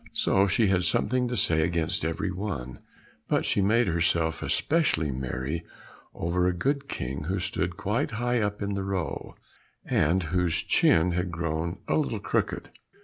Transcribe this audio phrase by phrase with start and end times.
[0.13, 2.79] So she had something to say against every one,
[3.27, 5.63] but she made herself especially merry
[6.15, 9.35] over a good king who stood quite high up in the row,
[9.85, 12.71] and whose chin had grown a little crooked.